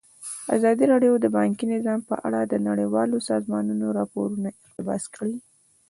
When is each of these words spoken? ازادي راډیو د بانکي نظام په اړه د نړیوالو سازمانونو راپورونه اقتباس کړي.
ازادي 0.55 0.85
راډیو 0.93 1.13
د 1.19 1.25
بانکي 1.37 1.65
نظام 1.73 1.99
په 2.09 2.15
اړه 2.27 2.41
د 2.45 2.53
نړیوالو 2.67 3.17
سازمانونو 3.29 3.85
راپورونه 3.97 4.47
اقتباس 4.61 5.03
کړي. 5.15 5.35